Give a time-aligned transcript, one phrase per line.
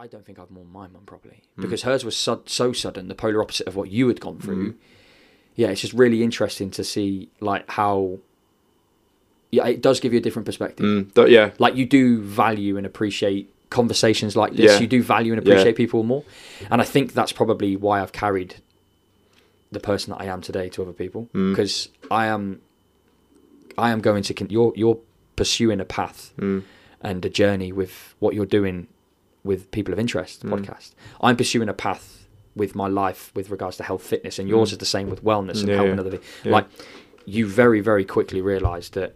[0.00, 3.14] I don't think I've mourned my mum properly because hers was so, so sudden, the
[3.14, 4.74] polar opposite of what you had gone through.
[5.56, 8.18] Yeah, it's just really interesting to see like how.
[9.50, 10.86] Yeah, it does give you a different perspective.
[10.86, 14.72] Mm, th- yeah, Like you do value and appreciate conversations like this.
[14.72, 14.78] Yeah.
[14.80, 15.52] You do value and Yeah.
[15.52, 16.24] appreciate people more,
[16.70, 18.54] and I think that's probably why I've carried
[19.70, 21.52] the person that I am today to other people Mm.
[21.52, 22.62] because I am.
[23.76, 24.32] I am going to.
[24.34, 24.98] Con- you're you're
[25.36, 26.62] pursuing a path Mm.
[27.02, 28.86] and a journey with what you're doing
[29.44, 30.50] with people of interest Mm.
[30.60, 30.90] podcast.
[31.20, 34.72] I'm pursuing a path with my life with regards to health fitness and yours Mm.
[34.72, 36.00] is the same with wellness and Yeah, helping yeah.
[36.00, 36.26] other people.
[36.44, 36.52] Yeah.
[36.52, 36.66] Like
[37.24, 39.14] you very very quickly realize that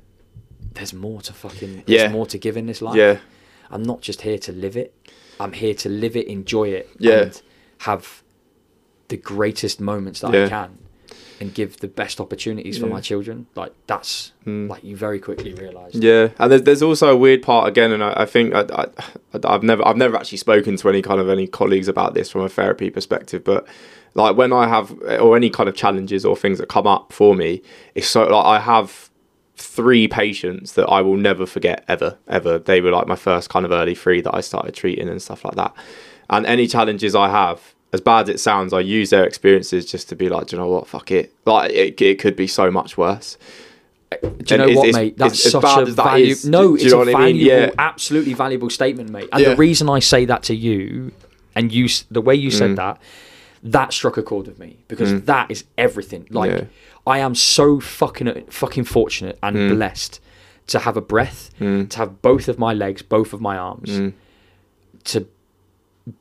[0.75, 1.99] there's more to fucking Yeah.
[1.99, 2.97] there's more to give in this life.
[2.97, 3.19] yeah,
[3.71, 4.95] I'm not just here to live it.
[5.41, 7.21] I'm here to live it, enjoy it, Yeah.
[7.23, 7.43] and
[7.79, 8.23] have
[9.09, 10.35] the greatest moments that.
[10.35, 10.79] I can
[11.41, 13.47] and give the best opportunities for my children.
[13.55, 14.69] Like that's Mm.
[14.69, 15.95] like you very quickly realize.
[15.95, 18.87] Yeah, and there's, there's also a weird part again, and I, I think I, I,
[19.45, 22.43] I've never I've never actually spoken to any kind of any colleagues about this from
[22.43, 23.67] a therapy perspective, but
[24.15, 27.35] like when I have or any kind of challenges or things that come up for
[27.35, 27.63] me,
[27.95, 29.11] it's so like I have
[29.57, 32.59] three patients that I will never forget ever ever.
[32.59, 35.45] They were like my first kind of early three that I started treating and stuff
[35.45, 35.75] like that.
[36.31, 40.09] And any challenges I have, as bad as it sounds, I use their experiences just
[40.11, 41.33] to be like, do you know what, fuck it.
[41.47, 43.39] Like it, it could be so much worse.
[44.21, 45.07] Do you know And what, it's- mate?
[45.15, 46.27] it's- That's as such bad a value.
[46.27, 47.17] is, no, it's a what I mean?
[47.47, 47.71] valuable, Yeah.
[47.79, 49.29] absolutely valuable statement, mate.
[49.33, 49.51] And Yeah.
[49.51, 51.13] the reason I say that to you,
[51.55, 52.77] and you, the way you said Mm.
[52.77, 52.99] that,
[53.63, 55.25] that struck a chord with me because Mm.
[55.27, 56.27] that is everything.
[56.31, 56.65] Like, Yeah.
[57.07, 59.69] I am so fucking fucking fortunate and Mm.
[59.77, 60.21] blessed
[60.69, 61.89] to have a breath, Mm.
[61.91, 64.13] to have both of my legs, both of my arms, Mm.
[65.05, 65.27] to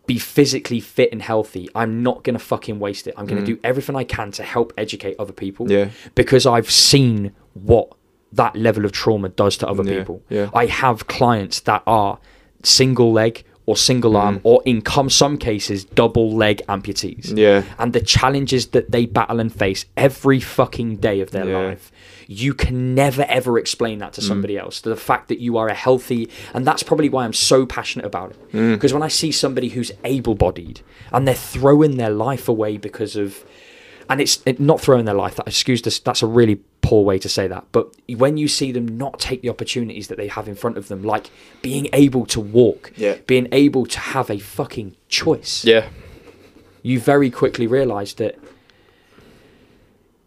[0.06, 1.68] be physically fit and healthy.
[1.76, 3.14] I'm not gonna fucking waste it.
[3.18, 3.46] I'm gonna Mm.
[3.48, 5.90] do everything I can to help educate other people Yeah.
[6.16, 7.90] because I've seen what
[8.32, 10.22] that level of trauma does to other Yeah, people.
[10.30, 10.50] yeah.
[10.54, 12.20] I have clients that are
[12.64, 14.42] single leg or single arm Mm.
[14.44, 17.38] or in com- some cases double leg amputees.
[17.38, 17.64] Yeah.
[17.80, 21.58] And the challenges that they battle and face every fucking day of their Yeah.
[21.60, 21.92] life.
[22.28, 24.28] You can never ever explain that to Mm.
[24.28, 24.82] somebody else.
[24.82, 28.32] The fact that you are a healthy, and that's probably why I'm so passionate about
[28.32, 28.38] it.
[28.54, 28.74] Mm.
[28.74, 30.82] Because when I see somebody who's able bodied
[31.12, 33.44] and they're throwing their life away because of
[34.10, 35.36] and it's it, not throwing their life.
[35.36, 35.98] That excuse this.
[36.00, 37.66] That's a really poor way to say that.
[37.72, 40.88] But when you see them not take the opportunities that they have in front of
[40.90, 41.32] them, like
[41.64, 43.16] being able to walk, Yeah.
[43.26, 45.88] being able to have a fucking choice, Yeah.
[46.84, 48.38] you very quickly realise that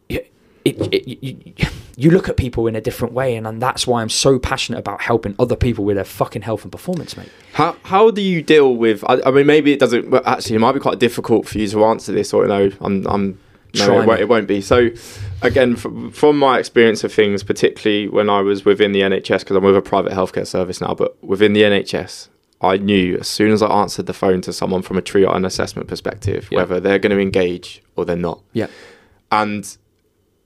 [0.09, 0.33] it,
[0.65, 1.55] it, it, you,
[1.97, 4.79] you look at people in a different way, and, and that's why I'm so passionate
[4.79, 7.29] about helping other people with their fucking health and performance, mate.
[7.53, 9.05] How how do you deal with?
[9.09, 10.11] I, I mean, maybe it doesn't.
[10.11, 12.71] Well, actually, it might be quite difficult for you to answer this, or you know,
[12.81, 13.39] I'm I'm.
[13.79, 14.61] No, it, won't, it won't be.
[14.61, 14.91] So,
[15.43, 19.57] again, from, from my experience of things, particularly when I was within the NHS, because
[19.57, 22.29] I'm with a private healthcare service now, but within the NHS,
[22.61, 25.45] I knew as soon as I answered the phone to someone from a triage and
[25.45, 26.61] assessment perspective, Yeah.
[26.61, 28.43] whether they're going to engage or they're not.
[28.55, 28.69] Yeah,
[29.31, 29.77] and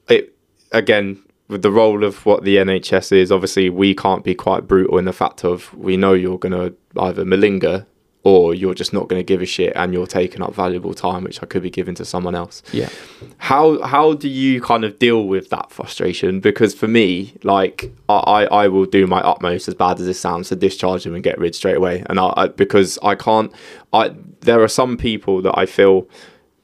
[0.08, 0.34] it
[0.72, 4.98] again with the role of what the NHS is, obviously we can't be quite brutal
[4.98, 7.86] in the fact of we know you're going to either malinger
[8.22, 11.24] or you're just not going to give a shit and you're taking up valuable time
[11.24, 12.62] which I could be giving to someone else.
[12.72, 12.90] yeah.
[13.38, 16.40] How how do you kind of deal with that frustration?
[16.40, 20.48] Because for me, like I, I will do my utmost, as bad as this sounds,
[20.48, 22.04] to discharge them and get rid straight away.
[22.10, 23.52] And I, I because I can't.
[23.92, 26.08] I there are some people that I feel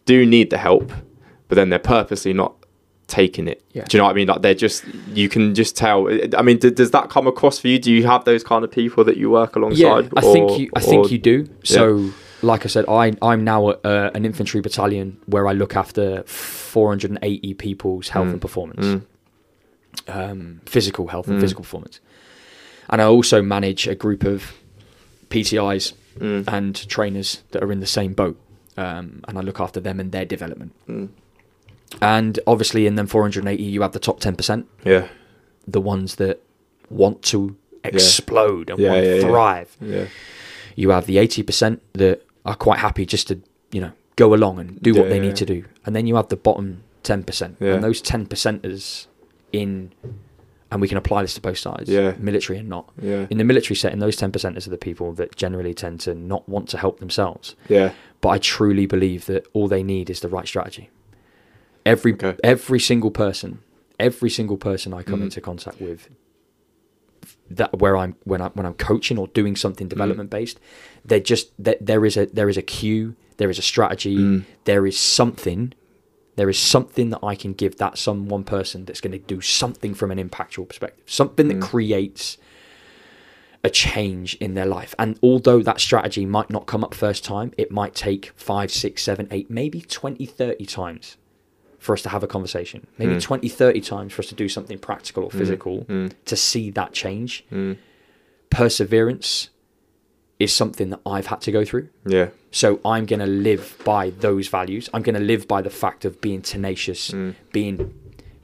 [0.04, 0.92] do need the help,
[1.48, 2.55] but then they're purposely not
[3.08, 3.62] taking it.
[3.72, 3.84] Yeah.
[3.84, 4.28] Do you know what I mean?
[4.28, 6.08] Like they're just you can just tell.
[6.36, 7.78] I mean, d- does that come across for you?
[7.78, 10.04] Do you have those kind of people that you work alongside?
[10.04, 10.70] Yeah, I think you.
[10.74, 11.48] I think you do.
[11.64, 12.10] So,
[12.42, 16.22] like I said, I I'm now at uh, an infantry battalion where I look after
[16.24, 18.32] 480 people's health Mm.
[18.32, 19.02] and performance, Mm.
[20.08, 21.40] um, physical health and Mm.
[21.40, 22.00] physical performance,
[22.90, 24.52] and I also manage a group of
[25.30, 26.44] PTIs Mm.
[26.48, 28.36] and trainers that are in the same boat,
[28.76, 30.72] um, and I look after them and their development.
[32.02, 35.08] And obviously, in them 480, you have the top 10%, Yeah.
[35.66, 36.42] the ones that
[36.90, 39.76] want to explode and Yeah, want to yeah, thrive.
[39.80, 40.04] Yeah.
[40.74, 43.40] You have the 80% that are quite happy just to,
[43.72, 45.64] you know, go along and do what they need to do.
[45.84, 47.56] And then you have the bottom 10%.
[47.60, 47.74] Yeah.
[47.74, 49.06] And those 10 percenters
[49.52, 49.92] in,
[50.70, 52.14] and we can apply this to both sides, Yeah.
[52.18, 52.90] military and not.
[53.00, 53.26] Yeah.
[53.30, 56.48] In the military setting, those 10 percenters are the people that generally tend to not
[56.48, 57.54] want to help themselves.
[57.68, 57.92] Yeah.
[58.20, 60.90] But I truly believe that all they need is the right strategy.
[61.86, 62.34] Every Okay.
[62.44, 63.60] every single person,
[63.98, 65.24] every single person I come Mm.
[65.24, 66.08] into contact with,
[67.50, 70.58] that where I'm when I when I'm coaching or doing something development based,
[71.04, 74.44] they're just that there is a there is a cue, there is a strategy, Mm.
[74.64, 75.72] there is something,
[76.34, 79.40] there is something that I can give that some one person that's going to do
[79.40, 81.62] something from an impactful perspective, something that Mm.
[81.62, 82.36] creates
[83.64, 84.94] a change in their life.
[84.98, 89.02] And although that strategy might not come up first time, it might take five, six,
[89.02, 91.16] seven, eight, maybe 20, 30 times
[91.86, 92.86] for us to have a conversation.
[92.98, 93.22] Maybe Mm.
[93.22, 96.12] 20, 30 times for us to do something practical or physical Mm.
[96.26, 97.44] to see that change.
[97.52, 97.76] Mm.
[98.50, 99.50] Perseverance
[100.38, 101.88] is something that I've had to go through.
[102.06, 102.28] Yeah.
[102.50, 104.88] So I'm going to live by those values.
[104.92, 107.34] I'm going to live by the fact of being tenacious, Mm.
[107.52, 107.94] being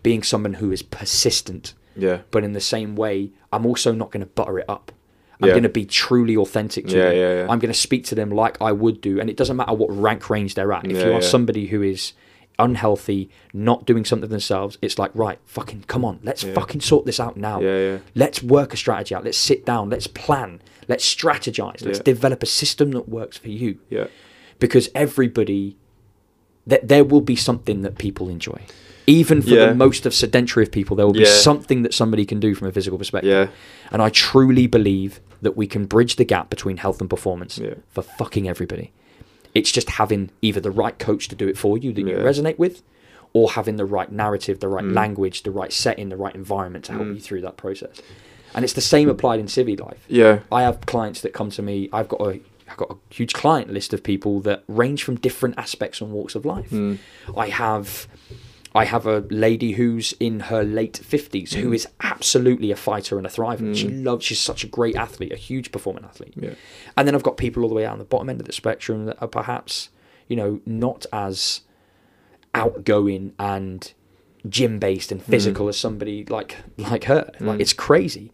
[0.03, 1.75] being someone who is persistent.
[1.97, 2.23] Yeah.
[2.33, 4.91] But in the same way, I'm also not going to butter it up.
[5.41, 5.53] I'm Yeah.
[5.55, 7.17] going to be truly authentic to Yeah, them.
[7.17, 7.47] yeah, yeah.
[7.49, 9.97] I'm going to speak to them like I would do, and it doesn't matter what
[9.97, 10.85] rank range they're at.
[10.87, 12.15] If Yeah, you are somebody who is
[12.59, 16.53] unhealthy, not doing something themselves, it's like right, fucking come on, let's Yeah.
[16.55, 17.61] fucking sort this out now.
[17.61, 17.99] Yeah, yeah.
[18.15, 19.25] Let's work a strategy out.
[19.25, 19.91] Let's sit down.
[19.91, 20.61] Let's plan.
[20.89, 21.85] Let's strategize.
[21.85, 24.07] Let's develop a system that works for you Yeah.
[24.59, 25.77] because everybody
[26.67, 28.61] that there will be something that people enjoy
[29.09, 32.39] even for the most of sedentary of people there will be something that somebody can
[32.39, 33.49] do from a physical perspective Yeah.
[33.91, 37.59] and i truly believe that we can bridge the gap between health and performance
[37.91, 38.93] for fucking everybody
[39.55, 42.59] it's just having either the right coach to do it for you that you resonate
[42.59, 42.83] with
[43.35, 44.95] or having the right narrative the right Mm.
[44.95, 47.15] language the right setting the right environment to help Mm.
[47.15, 48.01] you through that process
[48.55, 50.41] and it's the same applied in civi life Yeah.
[50.51, 51.89] I have clients that come to me.
[51.93, 52.41] I've got a
[52.71, 56.35] I've got a huge client list of people that range from different aspects and walks
[56.35, 56.71] of life.
[56.71, 56.99] Mm.
[57.37, 58.09] I have
[58.75, 61.75] I have a lady who's in her late fifties who mm.
[61.75, 63.77] is absolutely a fighter and a thriver.
[63.77, 64.05] She mm.
[64.05, 64.25] loves.
[64.25, 66.35] She's such a great athlete, a huge performing athlete.
[66.37, 66.55] Yeah.
[66.97, 68.53] And then I've got people all the way out on the bottom end of the
[68.53, 69.91] spectrum that are perhaps
[70.29, 71.63] you know not as
[72.55, 73.93] outgoing and
[74.49, 75.25] gym based and mm.
[75.25, 77.31] physical as somebody like like her.
[77.41, 77.61] Like Mm.
[77.61, 78.33] it's crazy.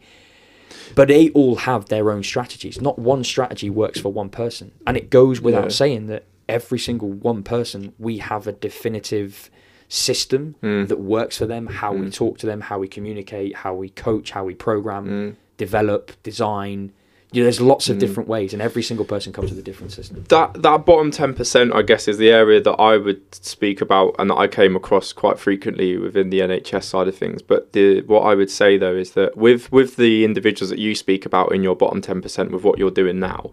[0.94, 2.81] But they all have their own strategies.
[2.81, 4.73] Not one strategy works for one person.
[4.87, 5.69] And it goes without Yeah.
[5.70, 9.50] saying that every single one person, we have a definitive
[9.88, 10.88] system Mm.
[10.88, 12.14] that works for them, how we Mm.
[12.14, 15.35] talk to them, how we communicate, how we coach, how we program, Mm.
[15.56, 16.93] develop, design.
[17.32, 18.00] You know, there's lots of Mm.
[18.00, 20.25] different ways, and every single person comes with a different system.
[20.29, 24.14] that that bottom ten percent, I guess, is the area that I would speak about,
[24.19, 27.43] and that I came across quite frequently within the NHS side of things.
[27.43, 30.94] But the what I would say though is that with with the individuals that you
[30.94, 33.50] speak about in your bottom ten percent, with what you're doing now,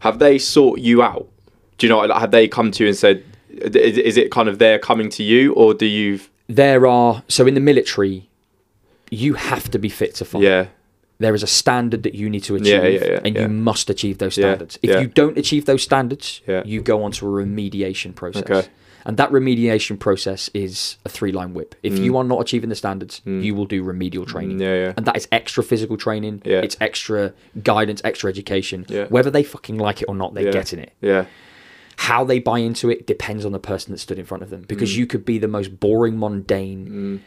[0.00, 1.26] have they sought you out?
[1.78, 2.00] Do you know?
[2.12, 3.22] Have they come to you and said,
[3.62, 6.20] is, is it kind of they're coming to you, or do you?
[6.48, 8.28] There are, so in the military,
[9.10, 10.42] you have to be fit to fight.
[10.42, 10.66] Yeah,
[11.18, 13.88] there is a standard that you need to achieve Yeah, yeah, yeah, and you must
[13.90, 18.14] achieve those standards if you don't achieve those standards you go on to a remediation
[18.14, 18.68] process Okay.
[19.06, 22.04] and that remediation process is a three line whip if Mm.
[22.04, 23.42] you are not achieving the standards Mm.
[23.42, 24.92] you will do remedial training yeah, yeah.
[24.96, 26.58] and that is extra physical training Yeah.
[26.58, 27.32] it's extra
[27.62, 31.24] guidance extra education whether they fucking like it or not they're getting it yeah,
[31.96, 34.62] how they buy into it depends on the person that stood in front of them
[34.68, 34.96] because Mm.
[34.98, 37.20] you could be the most boring mundane mm,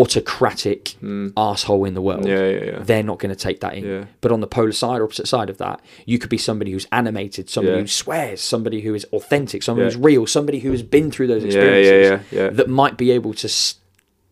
[0.00, 1.32] autocratic mm.
[1.36, 2.78] asshole in the world yeah, yeah, yeah.
[2.80, 3.84] they're not going to take that in.
[3.84, 4.04] Yeah.
[4.20, 6.86] But on the polar side or opposite side of that, you could be somebody who's
[6.92, 7.82] animated, somebody Yeah.
[7.82, 9.92] who swears, somebody who is authentic, somebody Yeah.
[9.92, 12.50] who's real, somebody who has been through those experiences yeah, yeah, yeah.
[12.50, 13.76] that might be able to s-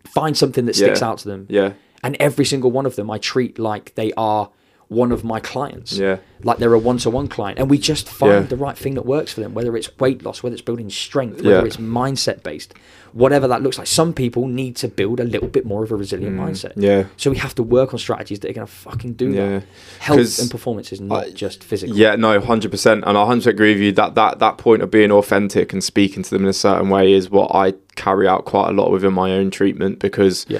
[0.04, 1.46] find something that sticks out to them.
[1.48, 4.50] yeah, And every single one of them I treat like they are
[4.92, 5.92] one of my clients.
[5.98, 6.18] yeah.
[6.44, 7.58] Like they're a one to one client.
[7.58, 8.40] And we just find Yeah.
[8.40, 11.36] the right thing that works for them, whether it's weight loss, whether it's building strength,
[11.42, 11.64] whether Yeah.
[11.64, 12.74] it's mindset based,
[13.12, 13.86] whatever that looks like.
[13.86, 16.74] Some people need to build a little bit more of a resilient mindset.
[16.76, 16.82] Mm.
[16.82, 17.04] Yeah.
[17.16, 19.48] So we have to work on strategies that are going to fucking do Yeah.
[19.48, 19.62] that.
[20.00, 21.96] Health and performance is not I- just physical.
[21.96, 24.82] Yeah, no, hundred percent, and I hundred percent agree with you that that that point
[24.82, 28.26] of being authentic and speaking to them in a certain way is what I carry
[28.26, 30.58] out quite a lot within my own treatment because Yeah.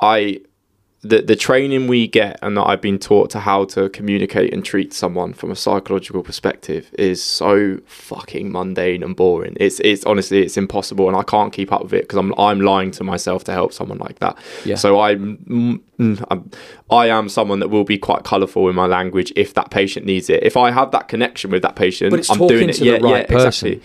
[0.00, 0.40] I
[1.08, 4.64] the the training we get and that I've been taught to how to communicate and
[4.64, 9.56] treat someone from a psychological perspective is so fucking mundane and boring.
[9.60, 12.60] It's it's honestly it's impossible, and I can't keep up with it because I'm I'm
[12.60, 14.36] lying to myself to help someone like that.
[14.64, 14.76] Yeah.
[14.76, 16.50] So I'm, mm, mm, I'm
[16.90, 20.28] I am someone that will be quite colourful in my language if that patient needs
[20.30, 20.42] it.
[20.42, 22.74] If I have that connection with that patient, But it's I'm doing it.
[22.74, 23.68] to the yeah, right yeah, person.
[23.68, 23.82] exactly.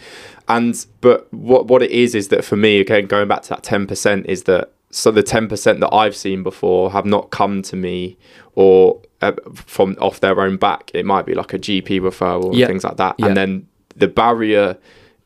[0.48, 3.64] And but what what it is is that for me again going back to that
[3.64, 7.62] ten percent is that so the ten percent that I've seen before have not come
[7.64, 8.18] to me
[8.56, 10.92] or uh, from off their own back.
[10.94, 12.68] It might be like a GP referral and Yeah.
[12.68, 13.16] things like that.
[13.18, 13.28] Yeah.
[13.28, 14.78] And then the barrier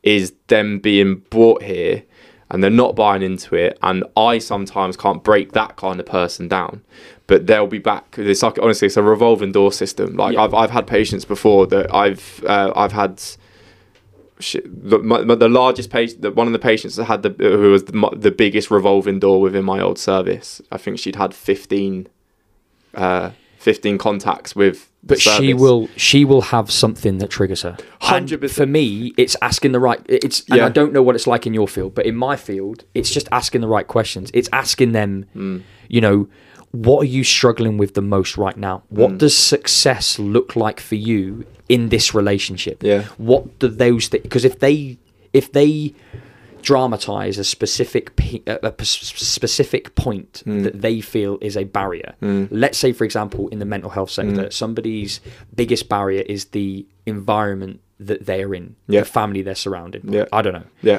[0.02, 2.02] is them being brought here
[2.50, 3.76] and they're not buying into it.
[3.82, 6.82] And I sometimes can't break that kind of person down.
[7.26, 8.14] But they'll be back.
[8.18, 10.14] It's like honestly, it's a revolving door system.
[10.14, 10.42] Like Yeah.
[10.42, 13.20] I've I've had patients before that I've uh, I've had
[14.38, 17.70] shit, the, my, the largest patient, the, one of the patients that had the who
[17.70, 20.60] was the, the biggest revolving door within my old service.
[20.70, 22.08] I think she'd had 15,
[22.94, 24.90] uh, 15 contacts with.
[25.02, 27.76] But she will she will have something that triggers her.
[28.02, 28.50] 100%.
[28.50, 30.66] For me, it's asking the right it's and Yeah.
[30.66, 33.28] I don't know what it's like in your field, but in my field, it's just
[33.30, 34.30] asking the right questions.
[34.34, 35.62] It's asking them, Mm.
[35.88, 36.28] you know,
[36.72, 38.82] what are you struggling with the most right now?
[38.88, 39.18] What Mm.
[39.18, 42.82] does success look like for you in this relationship?
[42.82, 43.04] Yeah.
[43.18, 44.22] What do those things?
[44.22, 44.98] because if they
[45.32, 45.94] if they
[46.62, 50.64] dramatize a specific pe- a p- specific point Mm.
[50.64, 52.14] that they feel is a barrier.
[52.50, 54.52] Let's say, for example, in the mental health sector, Mm.
[54.52, 55.20] somebody's
[55.54, 59.00] biggest barrier is the environment that they're in, Yeah.
[59.00, 60.12] the family they're surrounded by.
[60.16, 60.24] Yeah.
[60.32, 60.98] I don't know Yeah.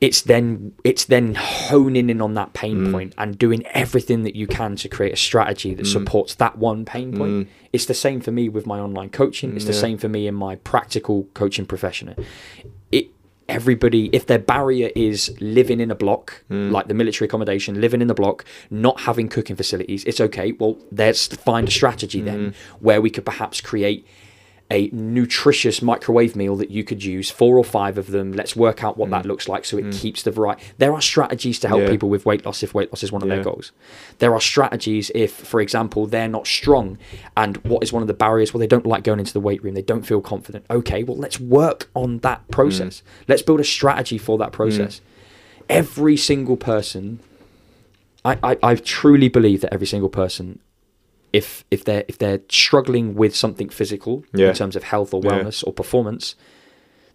[0.00, 2.92] It's then it's then honing in on that pain Mm.
[2.92, 5.76] point and doing everything that you can to create a strategy Mm.
[5.78, 7.48] that supports that one pain point.
[7.72, 9.54] It's the same for me with my online coaching.
[9.56, 9.80] It's the Yeah.
[9.80, 12.14] same for me in my practical coaching profession.
[12.90, 13.08] It
[13.48, 16.70] everybody if their barrier is living in a block Mm.
[16.70, 20.78] like the military accommodation living in the block not having cooking facilities it's okay well
[20.96, 22.24] let's find a strategy Mm.
[22.26, 24.06] then where we could perhaps create
[24.70, 28.32] a nutritious microwave meal that you could use four or five of them.
[28.32, 29.12] Let's work out what mm.
[29.12, 30.00] that looks like so it mm.
[30.00, 31.84] keeps the variety there are strategies to help Mm.
[31.84, 31.90] Yeah.
[31.90, 33.36] people with weight loss if weight loss is one of Yeah.
[33.36, 33.72] their goals.
[34.18, 36.98] There are strategies if for example they're not strong
[37.36, 38.52] and what is one of the barriers?
[38.52, 39.74] Well they don't like going into the weight room.
[39.74, 40.64] They don't feel confident.
[40.70, 43.00] Okay well let's work on that process.
[43.00, 43.28] Mm.
[43.28, 45.00] Let's build a strategy for that process.
[45.68, 47.20] Every single person
[48.24, 50.58] I, I, I truly believe that every single person
[51.32, 54.48] if if they're if they're struggling with something physical Yeah.
[54.48, 55.30] in terms of health or Yeah.
[55.30, 56.34] wellness or performance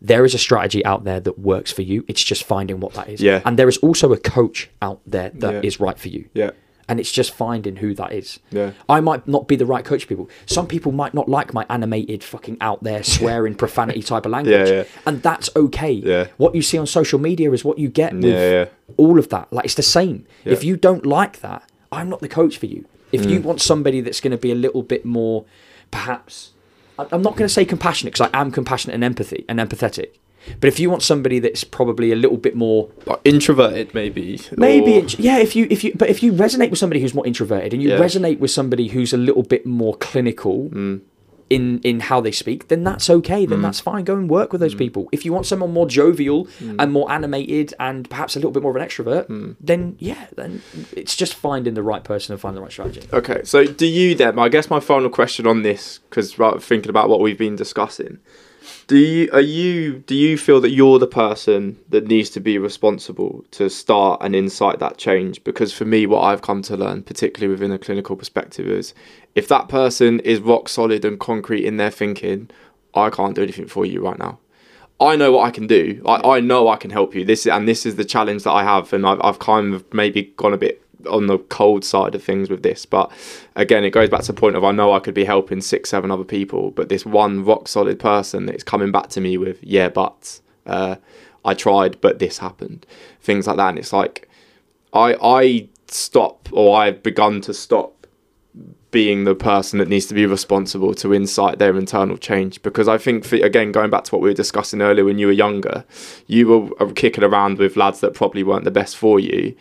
[0.01, 3.09] there is a strategy out there that works for you it's just finding what that
[3.09, 3.41] is Yeah.
[3.45, 5.85] and there is also a coach out there that is Yeah.
[5.85, 6.51] right for you Yeah.
[6.87, 8.71] and it's just finding who that is Yeah.
[8.87, 11.65] i might not be the right coach for people some people might not like my
[11.69, 14.83] animated fucking out there swearing profanity type of language yeah.
[15.05, 16.27] and that's okay Yeah.
[16.37, 18.65] what you see on social media is what you get with Yeah, yeah.
[18.97, 19.51] all of that.
[19.51, 20.25] Like it's the same.
[20.45, 22.85] If you don't like that, I'm not the coach for you.
[23.15, 23.29] If Mm.
[23.31, 25.45] you want somebody that's going to be a little bit more,
[25.91, 26.51] perhaps,
[26.97, 30.09] I'm not going to say compassionate because I am compassionate and empathy and empathetic.
[30.61, 32.89] But if you want somebody that's probably a little bit more,
[33.23, 34.39] introverted, maybe.
[34.55, 35.39] maybe or- yeah.
[35.39, 37.89] If you if you but if you resonate with somebody who's more introverted and you
[37.89, 37.97] Yeah.
[37.99, 40.69] resonate with somebody who's a little bit more clinical.
[40.71, 41.01] Mm.
[41.47, 43.45] In, in how they speak, then that's okay.
[43.45, 44.03] Then that's fine.
[44.03, 44.79] Go and work with those Mm.
[44.79, 45.09] people.
[45.11, 46.47] If you want someone more jovial
[46.79, 49.55] and more animated and perhaps a little bit more of an extrovert, Mm.
[49.61, 50.63] then yeah, then
[50.95, 53.01] it's just finding the right person and finding the right strategy.
[53.13, 54.39] Okay, so do you then?
[54.39, 56.33] I guess my final question on this, because
[56.63, 58.17] thinking about what we've been discussing,
[58.87, 62.57] do you are you do you feel that you're the person that needs to be
[62.57, 65.43] responsible to start and incite that change?
[65.43, 68.93] Because for me, what I've come to learn, particularly within a clinical perspective, is
[69.33, 72.49] if that person is rock solid and concrete in their thinking,
[72.93, 74.39] I can't do anything for you right now.
[74.99, 76.01] I know what I can do.
[76.05, 77.25] I, I know I can help you.
[77.25, 80.33] This and this is the challenge that I have, and I've I've kind of maybe
[80.37, 82.85] gone a bit on the cold side of things with this.
[82.85, 83.11] But
[83.55, 85.89] again, it goes back to the point of I know I could be helping six,
[85.89, 89.63] seven other people, but this one rock solid person that's coming back to me with
[89.63, 90.95] yeah, but uh,
[91.43, 92.85] I tried, but this happened,
[93.21, 94.29] things like that, and it's like
[94.93, 98.07] I I stop or I've begun to stop
[98.95, 102.97] being the person that needs to be responsible to incite their internal change because I
[102.97, 105.83] think for, again going back to what we were discussing earlier when you were younger
[106.27, 109.53] you were uh, kicking around with lads that probably weren't the best for you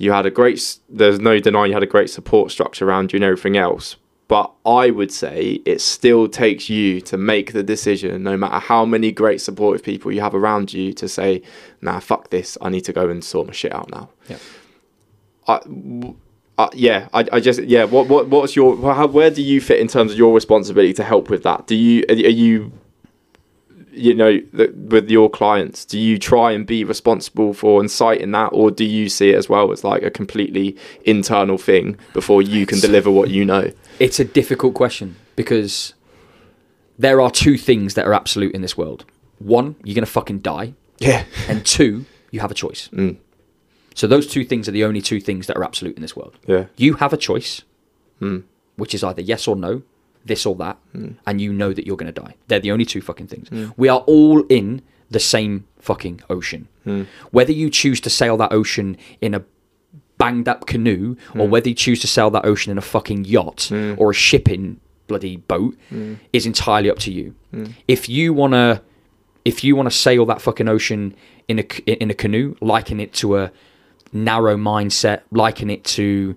[0.00, 3.18] you had a great there's no denying you had a great support structure around you
[3.18, 3.96] and everything else
[4.28, 8.84] but I would say it still takes you to make the decision no matter how
[8.84, 11.42] many great supportive people you have around you to say
[11.80, 14.38] nah fuck this I need to go and sort my shit out now Yeah.
[15.46, 15.60] I,
[16.58, 17.84] uh, yeah, I, I just yeah.
[17.84, 21.02] What what what's your how, where do you fit in terms of your responsibility to
[21.02, 21.66] help with that?
[21.66, 22.70] Do you are you
[23.92, 25.84] you know the, with your clients?
[25.84, 29.48] Do you try and be responsible for inciting that, or do you see it as
[29.48, 33.70] well as like a completely internal thing before you can deliver what you know?
[33.98, 35.94] It's a difficult question because
[36.98, 39.04] there are two things that are absolute in this world.
[39.38, 42.88] One, you're gonna fucking die, Yeah, and two, you have a choice.
[42.92, 43.16] Mm.
[43.94, 46.38] So those two things are the only two things that are absolute in this world.
[46.46, 47.62] yeah, You have a choice,
[48.20, 48.42] Mm.
[48.76, 49.82] which is either yes or no,
[50.24, 51.08] this or that, Hmm.
[51.26, 52.34] and you know that you're going to die.
[52.48, 53.48] They're the only two fucking things.
[53.76, 56.68] We are all in the same fucking ocean.
[56.84, 57.02] Hmm.
[57.30, 59.42] Whether you choose to sail that ocean in a
[60.18, 61.50] banged up canoe or Hmm.
[61.50, 65.36] whether you choose to sail that ocean in a fucking yacht or a shipping bloody
[65.38, 66.14] boat Hmm.
[66.32, 67.34] is entirely up to you.
[67.88, 68.82] If you want to
[69.46, 71.14] if you want to sail that fucking ocean
[71.48, 73.50] in a in a canoe, liken it to a
[74.12, 76.36] narrow mindset, liken it to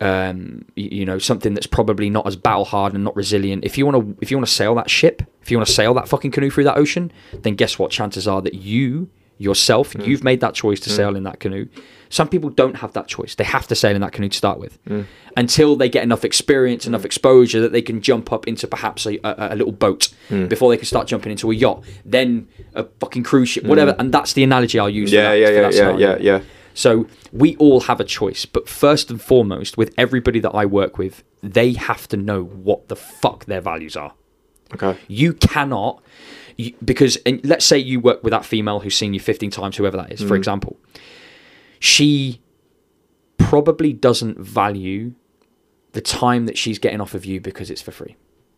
[0.00, 3.64] um, you know something that's probably not as battle hard and not resilient.
[3.64, 5.74] If you want to if you want to sail that ship, if you want to
[5.74, 7.90] sail that fucking canoe through that ocean, then guess what?
[7.90, 10.00] Chances are that you yourself hmm.
[10.00, 10.96] you've made that choice to hmm.
[10.96, 11.66] sail in that canoe.
[12.08, 13.34] Some people don't have that choice.
[13.34, 15.02] They have to sail in that canoe to start with hmm.
[15.36, 19.18] until they get enough experience, enough exposure that they can jump up into perhaps a,
[19.24, 23.22] a, a little boat before they can start jumping into a yacht, then a fucking
[23.24, 23.94] cruise ship, whatever.
[23.98, 25.10] And that's the analogy I'll use.
[25.10, 26.40] for yeah, that- yeah, yeah, yeah, yeah, yeah.
[26.76, 30.98] So we all have a choice, but first and foremost, with everybody that I work
[30.98, 34.12] with, they have to know what the fuck their values are.
[34.74, 34.98] Okay.
[35.08, 36.02] You cannot,
[36.56, 39.76] you, because and let's say you work with that female who's seen you 15 times,
[39.76, 40.36] whoever that is, for mm.
[40.36, 40.76] example.
[41.80, 42.42] She
[43.38, 45.14] probably doesn't value
[45.92, 48.16] the time that she's getting off of you because it's for free.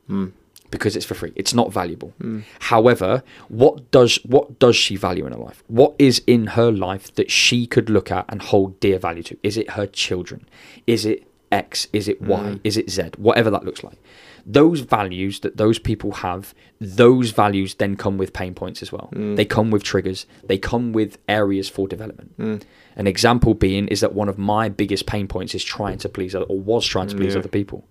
[0.09, 0.29] Hmm.
[0.71, 1.33] Because it's for free.
[1.35, 2.13] It's not valuable.
[2.21, 2.41] Hmm.
[2.61, 5.63] However, what does what does she value in her life?
[5.67, 9.37] What is in her life that she could look at and hold dear value to?
[9.43, 10.47] Is it her children?
[10.87, 11.87] Is it X?
[11.95, 12.41] Is it Y?
[12.51, 12.57] Hmm.
[12.65, 13.13] Is it Z?
[13.17, 13.99] Whatever that looks like.
[14.45, 19.09] Those values that those people have, those values then come with pain points as well.
[19.13, 19.35] Hmm.
[19.35, 20.27] They come with triggers.
[20.47, 22.35] They come with areas for development.
[22.97, 26.35] An example being is that one of my biggest pain points is trying to please
[26.35, 27.41] other, or was trying to please Yeah.
[27.41, 27.87] other people.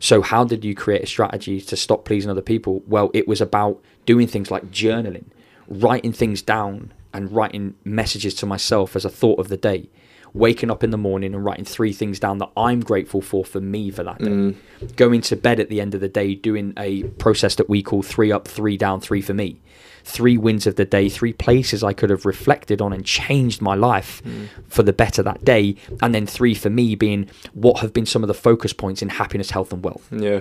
[0.00, 2.82] So how did you create a strategy to stop pleasing other people?
[2.86, 5.24] Well, it was about doing things like journaling,
[5.66, 9.88] writing things down and writing messages to myself as a thought of the day.
[10.34, 13.60] Waking up in the morning and writing three things down that I'm grateful for for
[13.60, 14.26] me for that day.
[14.26, 14.56] Mm.
[14.94, 18.02] Going to bed at the end of the day doing a process that we call
[18.02, 19.58] three up, three down, three for me.
[20.16, 23.74] Three wins of the day, three places I could have reflected on and changed my
[23.74, 24.48] life mm.
[24.66, 25.76] for the better that day.
[26.02, 29.10] And then three for me being what have been some of the focus points in
[29.10, 30.40] happiness, health, and wealth Yeah.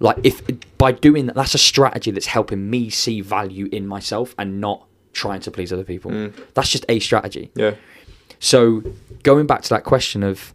[0.00, 0.42] like if
[0.78, 4.84] by doing that that's a strategy that's helping me see value in myself and not
[5.12, 6.32] trying to please other people mm.
[6.54, 7.74] that's just a strategy Yeah.
[8.38, 8.82] so
[9.22, 10.54] going back to that question of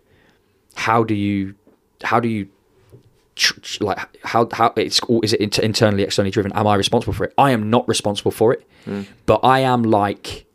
[0.76, 1.56] how do you
[2.04, 2.48] how do you
[3.82, 7.24] like how how it's all is it inter- internally externally driven am i responsible for
[7.25, 8.68] it i am not responsible for it
[9.25, 10.46] but i am like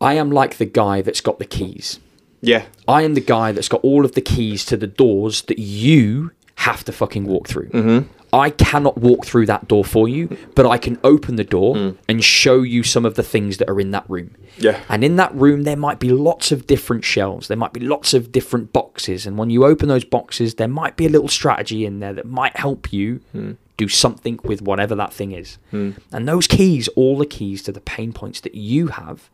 [0.00, 1.98] i am like the guy that's got the keys
[2.40, 2.64] Yeah.
[2.88, 6.32] I am the guy that's got all of the keys to the doors that you
[6.56, 7.68] have to fucking walk through.
[7.70, 8.08] Mm-hmm.
[8.34, 11.90] I cannot walk through that door for you, but I can open the door hmm.
[12.08, 14.34] and show you some of the things that are in that room.
[14.56, 14.82] Yeah.
[14.88, 17.48] And in that room, there might be lots of different shelves.
[17.48, 19.26] There might be lots of different boxes.
[19.26, 22.26] And when you open those boxes, there might be a little strategy in there that
[22.26, 23.52] might help you hmm.
[23.76, 25.58] do something with whatever that thing is.
[25.70, 25.90] Hmm.
[26.10, 29.28] And those keys, all the keys to the pain points that you have,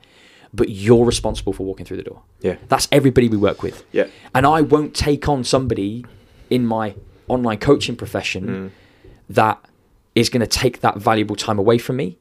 [0.52, 2.23] but you're responsible for walking through the door.
[2.40, 2.57] Yeah.
[2.66, 3.85] That's everybody we work with.
[3.92, 4.09] Yeah.
[4.35, 6.05] And I won't take on somebody
[6.51, 6.96] in my
[7.29, 8.70] online coaching profession Mm.
[9.31, 9.59] That
[10.14, 12.19] is going to take that valuable time away from me.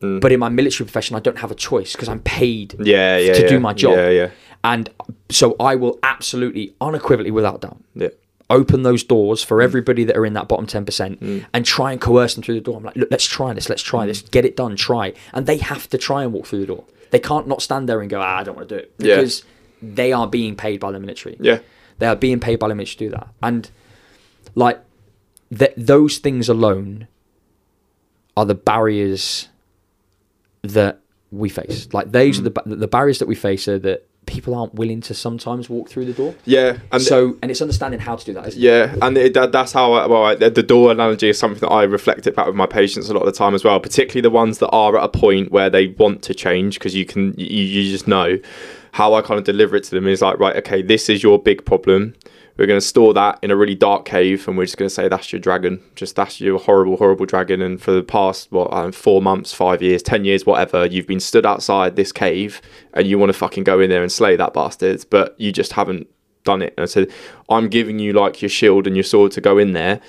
[0.00, 0.20] Mm.
[0.20, 3.18] But in my military profession, I don't have a choice because I'm paid Yeah.
[3.18, 3.34] Yeah.
[3.34, 3.48] to yeah.
[3.48, 3.96] do my job.
[3.96, 4.08] Yeah.
[4.08, 4.30] Yeah.
[4.64, 4.90] And
[5.30, 8.08] so I will absolutely, unequivocally, without doubt, Yeah.
[8.50, 9.46] open those doors Mm.
[9.46, 12.60] for everybody that are in that bottom 10% and try and coerce them through the
[12.60, 12.76] door.
[12.78, 13.86] I'm like, look, let's try this, let's Mm.
[13.86, 15.12] try this, get it done, try.
[15.32, 16.84] And they have to try and walk through the door.
[17.10, 18.98] They can't not stand there and go, ah, I don't want to do it.
[18.98, 19.44] Because
[19.82, 21.36] they are being paid by the military.
[21.40, 21.58] Yeah.
[21.98, 23.28] They are being paid by the military to do that.
[23.42, 23.70] And
[24.54, 24.80] like
[25.56, 27.08] th- those things alone
[28.36, 29.48] are the barriers
[30.62, 31.88] that we face.
[31.92, 35.14] Like those are the, the barriers that we face are that people aren't willing to
[35.14, 36.34] sometimes walk through the door.
[36.44, 36.78] Yeah.
[36.92, 38.46] And so, and it's understanding how to do that.
[38.48, 38.64] Isn't it?
[38.64, 41.60] Yeah, and it, that, that's how I, well I, the the door analogy is something
[41.60, 43.80] that I reflect it back with my patients a lot of the time as well.
[43.80, 47.04] Particularly the ones that are at a point where they want to change because you
[47.04, 48.38] can you, you just know
[48.92, 51.38] how I kind of deliver it to them is like right okay this is your
[51.42, 52.14] big problem.
[52.56, 54.94] We're going to store that in a really dark cave, and we're just going to
[54.94, 55.82] say that's your dragon.
[55.96, 57.62] Just that's your horrible, horrible dragon.
[57.62, 61.20] And for the past what I four months, five years, ten years, whatever, you've been
[61.20, 62.60] stood outside this cave,
[62.92, 65.72] and you want to fucking go in there and slay that bastard, but you just
[65.72, 66.08] haven't
[66.44, 66.74] done it.
[66.76, 67.10] And I said,
[67.48, 70.00] I'm giving you like your shield and your sword to go in there,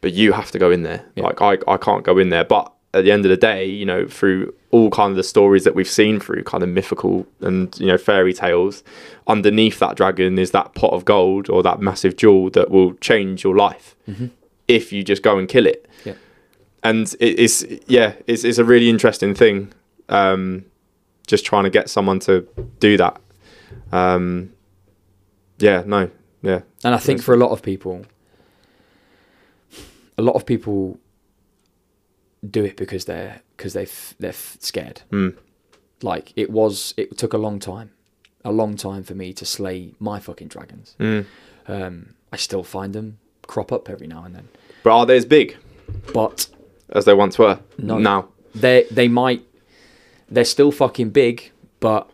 [0.00, 1.04] but you have to go in there.
[1.16, 2.44] Like I, I can't go in there.
[2.44, 5.64] But at the end of the day, you know, through all kind of the stories
[5.64, 8.82] that we've seen through kind of mythical and you know fairy tales,
[9.26, 13.44] underneath that dragon is that pot of gold or that massive jewel that will change
[13.44, 13.94] your life
[14.66, 15.86] if you just go and kill it.
[16.04, 16.14] Yeah.
[16.82, 19.72] And it is yeah, it's it's a really interesting thing.
[20.08, 20.64] Um,
[21.26, 22.48] just trying to get someone to
[22.80, 23.20] do that.
[23.92, 24.52] Um,
[25.58, 26.10] yeah, no,
[26.42, 28.06] yeah, And I think for a lot of people,
[30.16, 30.98] a lot of people
[32.48, 33.86] do it because they're because they
[34.18, 35.02] they're f- scared.
[35.10, 35.36] Mm.
[36.02, 37.90] Like it was, it took a long time,
[38.44, 40.94] a long time for me to slay my fucking dragons.
[41.00, 41.26] Mm.
[41.66, 44.48] Um, I still find them crop up every now and then,
[44.82, 45.56] But are they as big
[46.12, 46.46] but
[46.90, 47.58] as they once were?
[47.78, 47.98] No.
[47.98, 48.28] Now.
[48.54, 49.42] they they might
[50.30, 52.08] they're still fucking big, but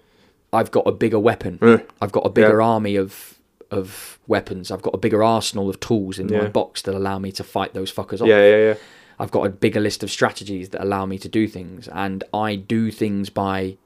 [0.52, 1.58] I've got a bigger weapon.
[1.58, 1.84] Mm.
[2.00, 2.66] I've got a bigger Yeah.
[2.66, 3.38] army of
[3.70, 4.70] of weapons.
[4.70, 7.74] I've got a bigger arsenal of tools in my box that allow me to fight
[7.74, 8.28] those fuckers off.
[8.28, 8.74] Yeah, yeah, yeah.
[9.18, 12.57] I've got a bigger list of strategies that allow me to do things, and I
[12.57, 13.77] do things by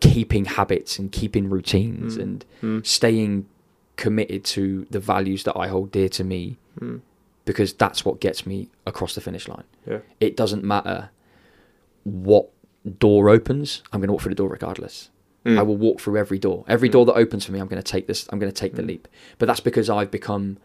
[0.00, 2.42] keeping habits and keeping routines Mm.
[2.62, 3.46] and staying
[3.96, 7.00] committed to the values that I hold dear to me Mm.
[7.44, 9.64] because that's what gets me across the finish line.
[9.86, 9.98] Yeah.
[10.20, 11.10] It doesn't matter
[12.04, 12.48] what
[12.98, 15.10] door opens, I'm going to walk through the door regardless.
[15.44, 15.58] Mm.
[15.58, 16.64] I will walk through every door.
[16.68, 18.28] Every door that opens for me, I'm going to take this.
[18.30, 18.86] I'm going to take the Mm.
[18.88, 19.08] leap.
[19.38, 20.58] But that's because I've become.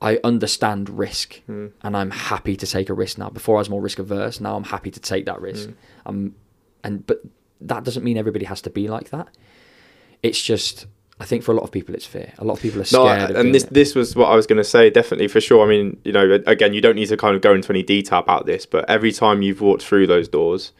[0.00, 1.72] I understand risk, Mm.
[1.82, 3.30] and I'm happy to take a risk now.
[3.30, 4.40] Before I was more risk averse.
[4.40, 5.68] Now I'm happy to take that risk.
[5.70, 5.74] Mm.
[6.06, 6.34] Um,
[6.84, 7.22] and but
[7.60, 9.28] that doesn't mean everybody has to be like that.
[10.22, 10.86] It's just
[11.20, 12.32] I think for a lot of people it's fear.
[12.38, 13.22] A lot of people are No, scared.
[13.22, 13.74] of doing and this it.
[13.74, 14.88] this was what I was going to say.
[14.88, 15.64] Definitely for sure.
[15.66, 18.20] I mean, you know, again, you don't need to kind of go into any detail
[18.20, 20.70] about this, but every time you've walked through those doors,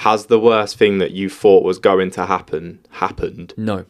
[0.00, 3.54] has the worst thing that you thought was going to happen happened?
[3.56, 3.86] no,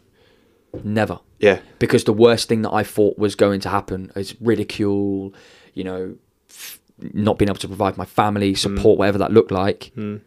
[0.83, 1.19] never.
[1.39, 5.33] Yeah, because the worst thing that I thought was going to happen is ridicule,
[5.73, 6.15] you know,
[6.49, 6.79] f-
[7.13, 9.91] not being able to provide my family support, whatever that looked like.
[9.95, 10.21] Mm.